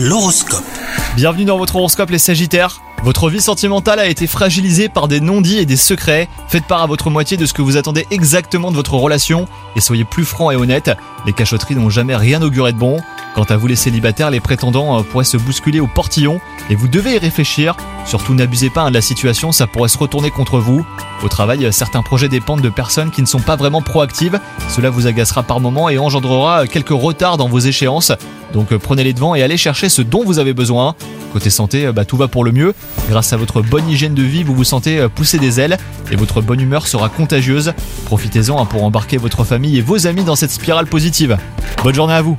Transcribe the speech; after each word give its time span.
L'horoscope. 0.00 0.62
Bienvenue 1.16 1.44
dans 1.44 1.58
votre 1.58 1.74
horoscope 1.74 2.10
les 2.10 2.20
Sagittaires. 2.20 2.82
Votre 3.02 3.28
vie 3.30 3.40
sentimentale 3.40 3.98
a 3.98 4.06
été 4.06 4.28
fragilisée 4.28 4.88
par 4.88 5.08
des 5.08 5.18
non-dits 5.18 5.58
et 5.58 5.66
des 5.66 5.76
secrets. 5.76 6.28
Faites 6.46 6.66
part 6.66 6.82
à 6.82 6.86
votre 6.86 7.10
moitié 7.10 7.36
de 7.36 7.44
ce 7.46 7.52
que 7.52 7.62
vous 7.62 7.76
attendez 7.76 8.06
exactement 8.12 8.70
de 8.70 8.76
votre 8.76 8.94
relation 8.94 9.46
et 9.74 9.80
soyez 9.80 10.04
plus 10.04 10.24
franc 10.24 10.52
et 10.52 10.56
honnête. 10.56 10.92
Les 11.26 11.32
cachotteries 11.32 11.74
n'ont 11.74 11.90
jamais 11.90 12.14
rien 12.14 12.40
auguré 12.42 12.72
de 12.72 12.78
bon. 12.78 13.00
Quant 13.34 13.44
à 13.44 13.56
vous 13.56 13.66
les 13.66 13.76
célibataires, 13.76 14.30
les 14.30 14.40
prétendants 14.40 14.98
euh, 14.98 15.02
pourraient 15.02 15.24
se 15.24 15.36
bousculer 15.36 15.80
au 15.80 15.86
portillon 15.86 16.40
et 16.70 16.74
vous 16.74 16.88
devez 16.88 17.14
y 17.14 17.18
réfléchir. 17.18 17.76
Surtout 18.04 18.34
n'abusez 18.34 18.70
pas 18.70 18.82
hein, 18.82 18.88
de 18.88 18.94
la 18.94 19.00
situation, 19.00 19.52
ça 19.52 19.66
pourrait 19.66 19.88
se 19.88 19.98
retourner 19.98 20.30
contre 20.30 20.58
vous. 20.58 20.84
Au 21.22 21.28
travail, 21.28 21.66
euh, 21.66 21.72
certains 21.72 22.02
projets 22.02 22.28
dépendent 22.28 22.62
de 22.62 22.68
personnes 22.68 23.10
qui 23.10 23.20
ne 23.20 23.26
sont 23.26 23.40
pas 23.40 23.56
vraiment 23.56 23.82
proactives. 23.82 24.40
Cela 24.68 24.90
vous 24.90 25.06
agacera 25.06 25.42
par 25.42 25.60
moments 25.60 25.88
et 25.88 25.98
engendrera 25.98 26.62
euh, 26.62 26.66
quelques 26.66 26.88
retards 26.88 27.36
dans 27.36 27.48
vos 27.48 27.58
échéances. 27.58 28.12
Donc 28.52 28.74
prenez 28.76 29.04
les 29.04 29.12
devants 29.12 29.34
et 29.34 29.42
allez 29.42 29.58
chercher 29.58 29.88
ce 29.88 30.00
dont 30.00 30.24
vous 30.24 30.38
avez 30.38 30.54
besoin. 30.54 30.94
Côté 31.34 31.50
santé, 31.50 31.92
bah, 31.92 32.06
tout 32.06 32.16
va 32.16 32.28
pour 32.28 32.44
le 32.44 32.52
mieux. 32.52 32.74
Grâce 33.10 33.34
à 33.34 33.36
votre 33.36 33.60
bonne 33.60 33.88
hygiène 33.90 34.14
de 34.14 34.22
vie, 34.22 34.42
vous 34.42 34.54
vous 34.54 34.64
sentez 34.64 35.06
pousser 35.14 35.38
des 35.38 35.60
ailes 35.60 35.76
et 36.10 36.16
votre 36.16 36.40
bonne 36.40 36.60
humeur 36.60 36.86
sera 36.86 37.10
contagieuse. 37.10 37.74
Profitez-en 38.06 38.58
hein, 38.58 38.64
pour 38.64 38.84
embarquer 38.84 39.18
votre 39.18 39.44
famille 39.44 39.76
et 39.76 39.82
vos 39.82 40.06
amis 40.06 40.24
dans 40.24 40.34
cette 40.34 40.50
spirale 40.50 40.86
positive. 40.86 41.36
Bonne 41.84 41.94
journée 41.94 42.14
à 42.14 42.22
vous 42.22 42.38